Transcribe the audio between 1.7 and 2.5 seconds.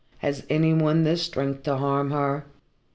harm her?